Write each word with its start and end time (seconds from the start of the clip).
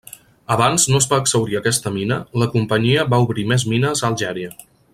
Abans 0.53 0.85
no 0.93 1.01
es 1.01 1.07
va 1.11 1.19
exhaurir 1.23 1.59
aquesta 1.59 1.91
mina, 1.97 2.17
la 2.45 2.47
companyia 2.55 3.05
va 3.15 3.21
obrir 3.27 3.45
més 3.53 3.67
mines 3.75 4.03
a 4.03 4.09
Algèria. 4.13 4.57